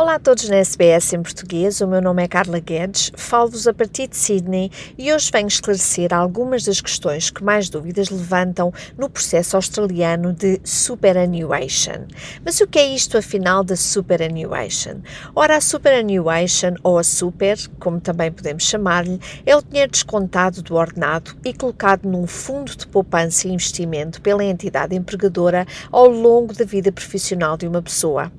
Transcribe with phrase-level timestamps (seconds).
[0.00, 3.74] Olá a todos na SBS em português, o meu nome é Carla Guedes, falo-vos a
[3.74, 9.10] partir de Sydney e hoje venho esclarecer algumas das questões que mais dúvidas levantam no
[9.10, 12.06] processo australiano de superannuation.
[12.42, 15.02] Mas o que é isto afinal da superannuation?
[15.36, 20.76] Ora, a superannuation, ou a super, como também podemos chamar-lhe, é o dinheiro descontado do
[20.76, 26.64] ordenado e colocado num fundo de poupança e investimento pela entidade empregadora ao longo da
[26.64, 28.32] vida profissional de uma pessoa.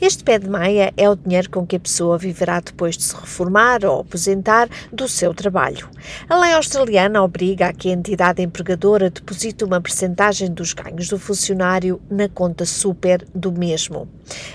[0.00, 3.14] Este pé de meia é o dinheiro com que a pessoa viverá depois de se
[3.14, 5.88] reformar ou aposentar do seu trabalho.
[6.28, 11.18] A lei australiana obriga a que a entidade empregadora deposite uma percentagem dos ganhos do
[11.18, 14.08] funcionário na conta super do mesmo.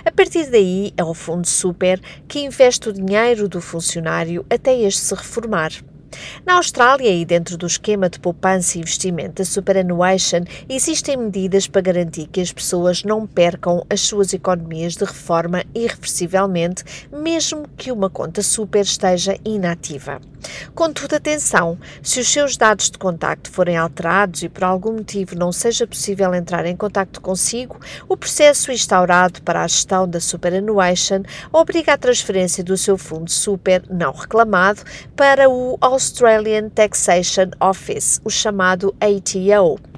[0.06, 5.02] A partir daí, é o fundo super que investe o dinheiro do funcionário até este
[5.02, 5.72] se reformar.
[6.46, 11.82] Na Austrália e dentro do esquema de poupança e investimento da superannuation, existem medidas para
[11.82, 18.10] garantir que as pessoas não percam as suas economias de reforma irreversivelmente, mesmo que uma
[18.10, 20.20] conta super esteja inativa.
[20.74, 25.52] Contudo, atenção, se os seus dados de contacto forem alterados e por algum motivo não
[25.52, 31.94] seja possível entrar em contacto consigo, o processo instaurado para a gestão da superannuation obriga
[31.94, 34.82] a transferência do seu fundo super não reclamado
[35.16, 39.93] para o Australian Taxation Office, o chamado ATO.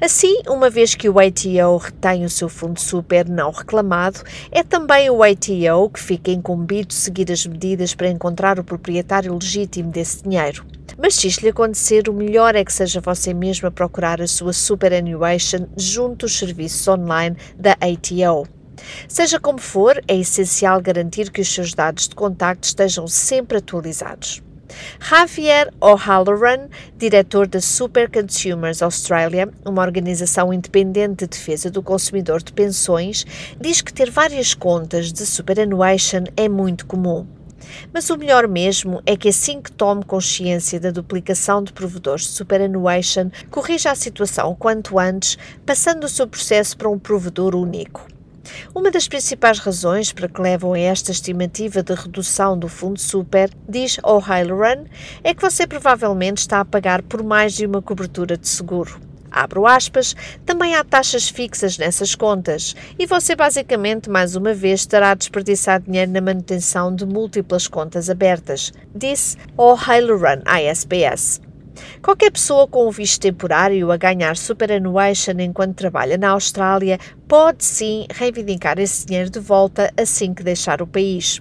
[0.00, 5.10] Assim, uma vez que o ATO retém o seu fundo super não reclamado, é também
[5.10, 10.22] o ATO que fica incumbido de seguir as medidas para encontrar o proprietário legítimo desse
[10.22, 10.64] dinheiro.
[10.96, 14.26] Mas se isto lhe acontecer, o melhor é que seja você mesmo a procurar a
[14.26, 18.48] sua superannuation junto aos serviços online da ATO.
[19.08, 24.42] Seja como for, é essencial garantir que os seus dados de contacto estejam sempre atualizados.
[25.00, 32.52] Javier O'Halloran, diretor da Super Consumers Australia, uma organização independente de defesa do consumidor de
[32.52, 33.24] pensões,
[33.60, 37.26] diz que ter várias contas de superannuation é muito comum.
[37.92, 42.28] Mas o melhor mesmo é que assim que tome consciência da duplicação de provedores de
[42.28, 48.17] superannuation, corrija a situação quanto antes, passando o seu processo para um provedor único.
[48.74, 53.50] Uma das principais razões para que levam a esta estimativa de redução do fundo super,
[53.68, 54.84] diz O'Halloran,
[55.22, 59.00] é que você provavelmente está a pagar por mais de uma cobertura de seguro.
[59.30, 65.10] Abro aspas, também há taxas fixas nessas contas e você basicamente mais uma vez estará
[65.10, 71.40] a desperdiçar dinheiro na manutenção de múltiplas contas abertas, disse O'Halloran à SBS.
[72.02, 78.06] Qualquer pessoa com um visto temporário a ganhar superannuation enquanto trabalha na Austrália pode sim
[78.10, 81.40] reivindicar esse dinheiro de volta assim que deixar o país.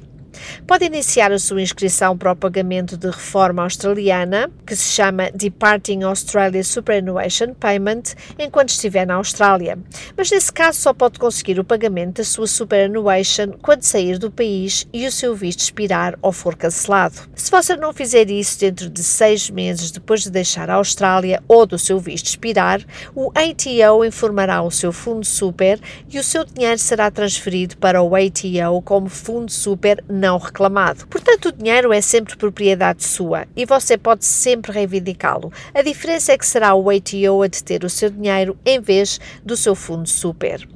[0.65, 6.03] Pode iniciar a sua inscrição para o pagamento de reforma australiana, que se chama Departing
[6.03, 8.03] Australia Superannuation Payment,
[8.38, 9.77] enquanto estiver na Austrália.
[10.15, 14.88] Mas nesse caso só pode conseguir o pagamento da sua superannuation quando sair do país
[14.93, 17.15] e o seu visto expirar ou for cancelado.
[17.35, 21.65] Se você não fizer isso dentro de seis meses depois de deixar a Austrália ou
[21.65, 22.81] do seu visto expirar,
[23.15, 28.15] o ATO informará o seu fundo super e o seu dinheiro será transferido para o
[28.15, 31.07] ATO como fundo super não reclamado.
[31.07, 35.53] Portanto, o dinheiro é sempre propriedade sua e você pode sempre reivindicá-lo.
[35.73, 39.56] A diferença é que será o ATO a deter o seu dinheiro em vez do
[39.56, 40.67] seu fundo super.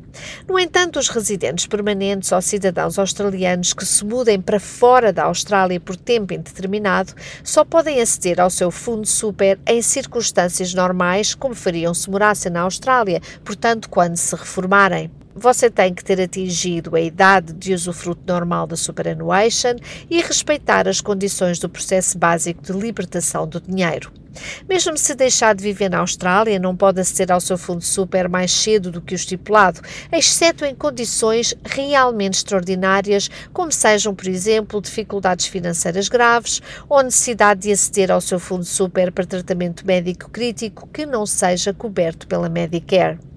[0.47, 5.79] No entanto, os residentes permanentes ou cidadãos australianos que se mudem para fora da Austrália
[5.79, 7.13] por tempo indeterminado
[7.43, 12.61] só podem aceder ao seu fundo super em circunstâncias normais, como fariam se morassem na
[12.61, 15.09] Austrália, portanto, quando se reformarem
[15.41, 19.75] você tem que ter atingido a idade de usufruto normal da superannuation
[20.09, 24.11] e respeitar as condições do processo básico de libertação do dinheiro.
[24.69, 28.51] Mesmo se deixar de viver na Austrália, não pode aceder ao seu fundo super mais
[28.51, 29.81] cedo do que o estipulado,
[30.11, 37.71] exceto em condições realmente extraordinárias, como sejam, por exemplo, dificuldades financeiras graves ou necessidade de
[37.71, 43.30] aceder ao seu fundo super para tratamento médico crítico que não seja coberto pela Medicare.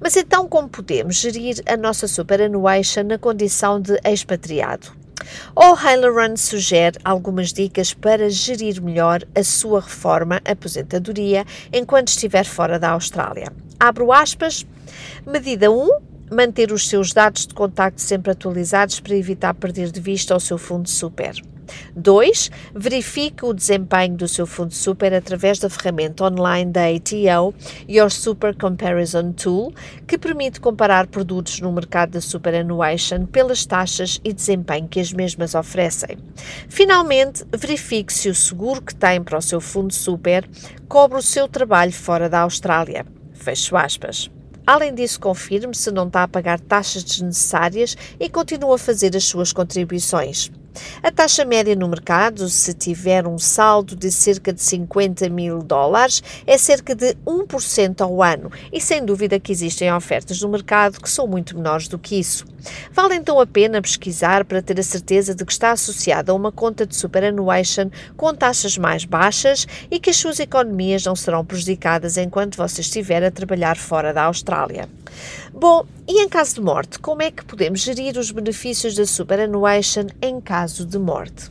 [0.00, 4.92] Mas então, como podemos gerir a nossa superannuation na condição de expatriado?
[5.54, 12.90] O'Halloran sugere algumas dicas para gerir melhor a sua reforma aposentadoria enquanto estiver fora da
[12.90, 13.52] Austrália.
[13.78, 14.66] Abro aspas.
[15.26, 15.88] Medida 1.
[16.30, 20.58] Manter os seus dados de contacto sempre atualizados para evitar perder de vista o seu
[20.58, 21.34] fundo super.
[21.94, 22.50] 2.
[22.74, 27.54] Verifique o desempenho do seu fundo super através da ferramenta online da ATO,
[27.88, 29.74] Your Super Comparison Tool,
[30.06, 35.54] que permite comparar produtos no mercado da superannuation pelas taxas e desempenho que as mesmas
[35.54, 36.18] oferecem.
[36.68, 40.48] Finalmente, verifique se o seguro que tem para o seu fundo super
[40.88, 43.06] cobre o seu trabalho fora da Austrália.
[43.32, 44.30] Fecho aspas.
[44.66, 49.24] Além disso, confirme se não está a pagar taxas desnecessárias e continua a fazer as
[49.24, 50.50] suas contribuições.
[51.02, 56.22] A taxa média no mercado, se tiver um saldo de cerca de 50 mil dólares,
[56.46, 61.10] é cerca de 1% ao ano e sem dúvida que existem ofertas no mercado que
[61.10, 62.44] são muito menores do que isso.
[62.92, 66.50] Vale então a pena pesquisar para ter a certeza de que está associada a uma
[66.50, 72.16] conta de superannuation com taxas mais baixas e que as suas economias não serão prejudicadas
[72.16, 74.88] enquanto você estiver a trabalhar fora da Austrália.
[75.52, 80.06] Bom, e em caso de morte, como é que podemos gerir os benefícios da superannuation
[80.20, 81.50] em caso de morte?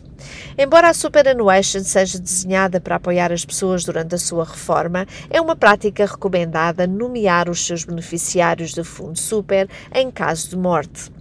[0.58, 5.56] Embora a superannuation seja desenhada para apoiar as pessoas durante a sua reforma, é uma
[5.56, 11.12] prática recomendada nomear os seus beneficiários de fundo super em caso de morte.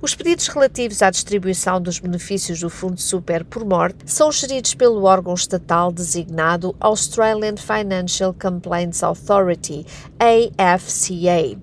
[0.00, 5.04] Os pedidos relativos à distribuição dos benefícios do Fundo Super por morte são geridos pelo
[5.04, 9.84] órgão estatal designado Australian Financial Complaints Authority,
[10.18, 11.58] AFCA.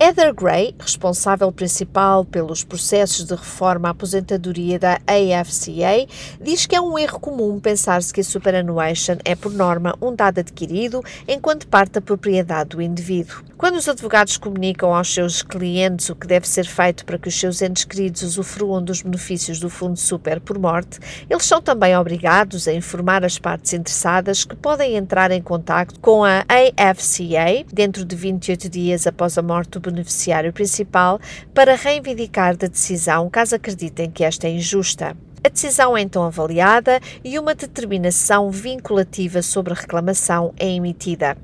[0.00, 6.06] Heather Gray, responsável principal pelos processos de reforma à aposentadoria da AFCA,
[6.40, 10.38] diz que é um erro comum pensar-se que a superannuation é, por norma, um dado
[10.40, 13.42] adquirido enquanto parte da propriedade do indivíduo.
[13.56, 17.40] Quando os advogados comunicam aos seus clientes o que deve ser feito para que os
[17.40, 20.98] seus entes queridos usufruam dos benefícios do Fundo Super por morte,
[21.28, 26.22] eles são também obrigados a informar as partes interessadas que podem entrar em contato com
[26.22, 26.44] a
[26.76, 31.20] AFCA dentro de 28 dias após a morte do beneficiário principal
[31.54, 35.16] para reivindicar da decisão caso acreditem que esta é injusta.
[35.46, 41.36] A decisão é então avaliada e uma determinação vinculativa sobre a reclamação é emitida.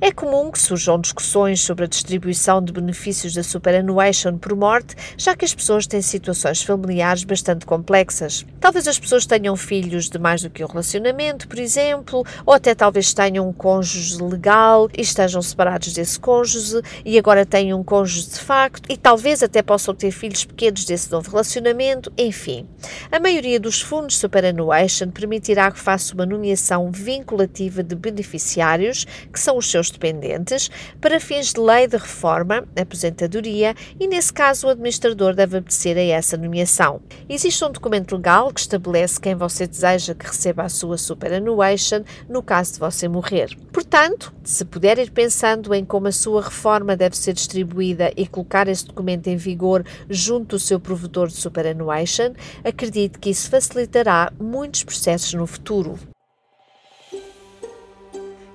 [0.00, 5.36] É comum que surjam discussões sobre a distribuição de benefícios da superannuation por morte, já
[5.36, 8.44] que as pessoas têm situações familiares bastante complexas.
[8.58, 12.74] Talvez as pessoas tenham filhos de mais do que um relacionamento, por exemplo, ou até
[12.74, 18.30] talvez tenham um cônjuge legal e estejam separados desse cônjuge e agora têm um cônjuge
[18.30, 22.66] de facto e talvez até possam ter filhos pequenos desse novo relacionamento, enfim.
[23.12, 29.40] A maioria maioria dos fundos superannuation permitirá que faça uma nomeação vinculativa de beneficiários, que
[29.40, 30.70] são os seus dependentes,
[31.00, 36.02] para fins de lei de reforma, aposentadoria, e nesse caso o administrador deve obedecer a
[36.02, 37.00] essa nomeação.
[37.28, 42.42] Existe um documento legal que estabelece quem você deseja que receba a sua superannuation no
[42.42, 43.56] caso de você morrer.
[43.72, 48.68] Portanto, se puder ir pensando em como a sua reforma deve ser distribuída e colocar
[48.68, 52.32] esse documento em vigor junto do seu provedor de superannuation,
[52.64, 55.98] acredite que isso isso facilitará muitos processos no futuro.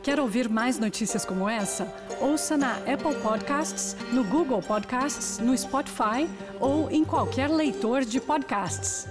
[0.03, 1.91] Quer ouvir mais notícias como essa?
[2.21, 6.29] Ouça na Apple Podcasts, no Google Podcasts, no Spotify
[6.59, 9.07] ou em qualquer leitor de podcasts.